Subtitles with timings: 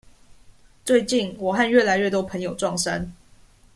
[0.83, 3.13] 最近，我和越來越多朋友撞衫